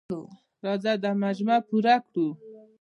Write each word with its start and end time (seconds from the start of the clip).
راځه 0.65 0.91
دا 1.03 1.11
مجموعه 1.23 1.59
پوره 1.69 1.95
کړو. 2.07 2.27